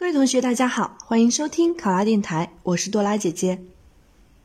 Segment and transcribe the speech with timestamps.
[0.00, 3.60] 各位同学，大家好，欢迎收听考拉电台，我是多拉姐姐。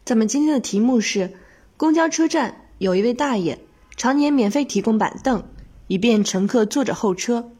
[0.04, 1.31] 咱们今天的题目是：
[1.78, 3.58] 公交车站有一位大爷，
[3.96, 5.46] 常年免费提供板凳，
[5.88, 7.54] 以便乘客坐着候车，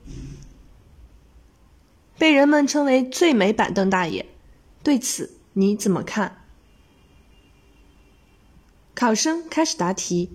[2.18, 4.26] 被人们称为“最美板凳大爷”。
[4.84, 6.42] 对此你怎么看？
[8.94, 10.32] 考生开始答题。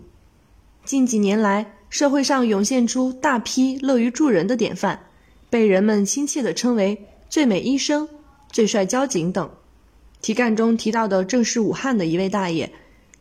[0.86, 5.00] 近几年来，社会上涌现出大批乐于助人的典范，
[5.50, 7.06] 被人们亲切地称为。
[7.30, 8.08] 最美医生、
[8.50, 9.48] 最帅交警等，
[10.20, 12.72] 题干中提到的正是武汉的一位大爷，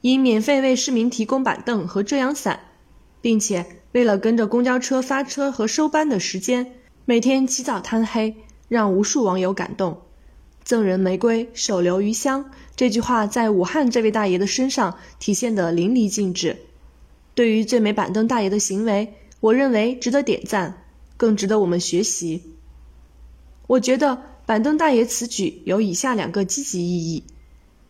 [0.02, 2.60] 因免费为市民提供板凳和遮阳伞，
[3.22, 6.74] 并且为了跟着公交车发车和收班的时间，
[7.06, 8.36] 每天起早贪黑，
[8.68, 10.02] 让无数网友感动。
[10.64, 16.58] 赠人玫瑰，手留余香，这句话在武汉这位大爷的身上体现得淋漓尽致。
[17.36, 20.82] 对于最美板凳大爷的行为，我认为值得点赞，
[21.16, 22.42] 更值得我们学习。
[23.70, 27.24] 我觉得板凳大爷此举有以下两个积极意义：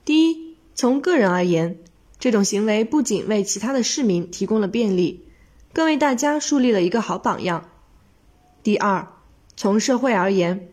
[0.03, 1.78] 第一，从个人而言，
[2.20, 5.23] 这种行为不仅为其他的市民提供了便利，
[5.72, 7.62] 更为大家树立了一个好榜样；
[8.62, 9.08] 第二，
[9.56, 10.68] 从社会而言，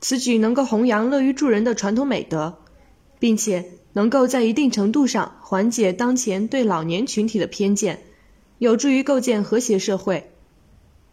[0.00, 2.58] 此举能够弘扬乐于助人的传统美德，
[3.20, 8.02] 并且能够在一定程度上缓解当前对老年群体的偏见，
[8.58, 10.32] 有助于构建和谐社会。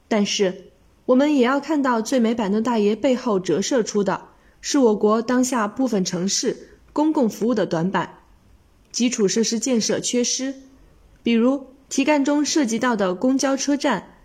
[0.07, 0.71] 但是，
[1.07, 4.27] 我们也要看到最美板凳大爷背后折射出的
[4.59, 8.19] 是我国当下部分城市公共服务的短板，
[8.91, 10.53] 基础设施建设缺失。
[11.23, 14.15] 比如题干中涉及到的公交车站，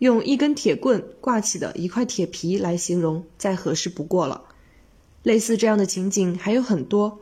[0.00, 4.44] 用一根铁棍挂起的一块铁皮来形容，再合适不过了。
[5.22, 7.20] 类似这样的情景还有很多，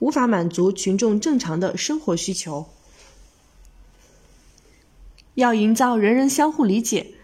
[0.00, 2.66] 无法满足群众正常的生活需求。
[5.34, 7.14] 要营造人人相互理解。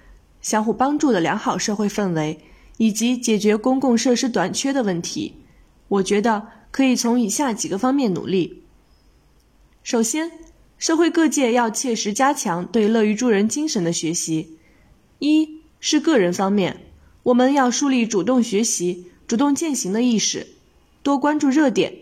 [0.41, 2.39] 相互帮助的良好社会氛围，
[2.79, 5.35] 以及解决公共设施短缺的问题，
[5.89, 8.63] 我觉得可以从以下几个方面努力。
[9.83, 10.31] 首先，
[10.79, 14.57] 社会各界要切实加强对乐于助人精神的学习。
[15.19, 16.81] 一是个人方面，
[17.25, 20.47] 我们要树立主动学习、主动践行的意识，
[21.03, 21.93] 多关注热点，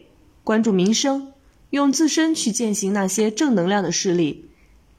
[0.45, 1.33] 关注民生，
[1.71, 4.45] 用自身去践行那些正能量的事例，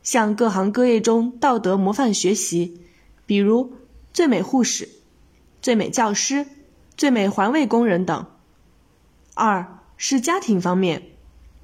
[0.03, 2.81] 向各行各业中道德模范学习。
[3.29, 3.73] 比如
[4.11, 4.89] 最美护士、
[5.61, 6.47] 最美教师、
[6.97, 8.25] 最美环卫工人等。
[9.35, 11.03] 二是家庭方面，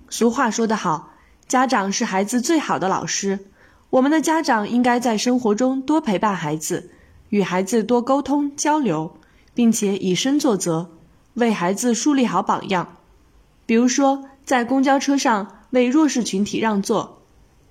[0.07, 1.13] 俗话说得好，
[1.47, 3.47] 家长是孩子最好的老师。
[3.89, 6.91] 我们的家长应该在生活中多陪伴孩子，
[7.29, 9.17] 与孩子多沟通交流，
[9.55, 10.91] 并且以身作则，
[11.33, 12.97] 为孩子树立好榜样。
[13.65, 17.23] 比如说，在公交车上为弱势群体让座，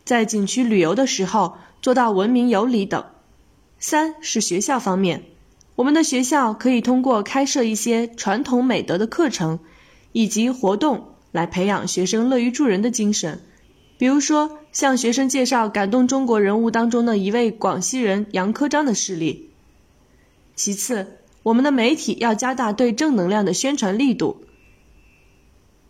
[0.05, 3.05] 在景区旅游的时候做到文明有礼等。
[3.87, 5.25] 三是学校方面，
[5.77, 9.59] 我们的学校可以通过开设一些传统美德的课程
[10.13, 13.43] 以及活动，来培养学生乐于助人的精神。
[13.99, 19.51] 比如说，向学生介绍感动中国人物当中的一位广西人杨科章的事例。
[20.57, 24.47] 其次，我们的媒体要加大对正能量的宣传力度，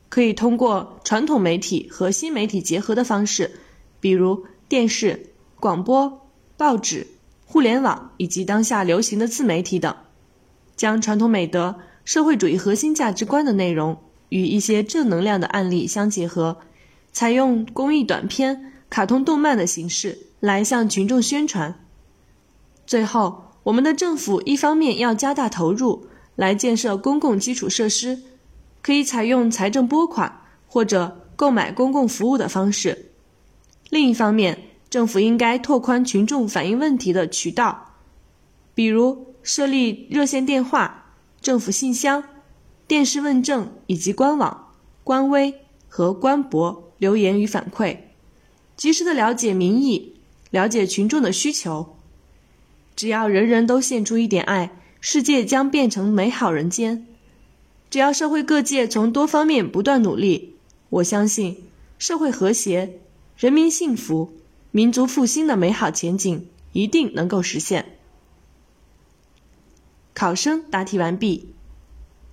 [0.09, 3.53] 可以通过传统媒体和新媒体结合的方式，
[4.01, 5.31] 比如电视、
[5.61, 6.27] 广播、
[6.57, 7.07] 报纸。
[7.45, 9.95] 互联网以及当下流行的自媒体等，
[10.77, 13.97] 将传统美德、社会主义核心价值观的内容
[14.31, 16.59] 与一些正能量的案例相结合，
[17.13, 21.79] 采用公益短片、卡通动漫的形式来向群众宣传。
[22.87, 28.23] 最后，我们的政府一方面要加大投入来建设公共基础设施，
[28.83, 32.93] 可以采用财政拨款或者购买公共服务的方式；
[33.89, 34.59] 另一方面，
[34.95, 37.97] 政府应该拓宽群众反映问题的渠道，
[38.77, 42.23] 比如设立热线电话、政府信箱、
[42.87, 44.73] 电视问政以及官网、
[45.03, 45.53] 官微
[45.89, 47.97] 和官博留言与反馈，
[48.77, 50.15] 及时的了解民意，
[50.53, 51.97] 了解群众的需求。
[52.95, 57.05] 只要人人都献出一点爱，世界将变成美好人间。
[57.91, 60.55] 只要社会各界从多方面不断努力，
[60.89, 61.65] 我相信
[61.99, 63.01] 社会和谐，
[63.37, 64.35] 人民幸福。
[64.77, 67.97] 民族复兴的美好前景一定能够实现。
[70.13, 71.55] 考生答题完毕。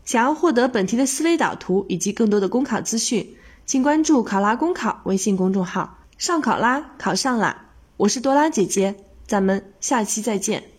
[0.04, 3.36] 想要获得本题的思维导图以及更多的公考资讯，
[3.68, 6.00] 请关注“考拉公考”微信公众号。
[6.18, 7.68] 上考拉，考上啦！
[7.98, 8.96] 我是多拉姐姐，
[9.28, 10.70] 咱们下期再见。